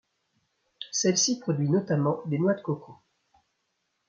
[0.91, 2.97] Celle-ci produit notamment des noix de coco.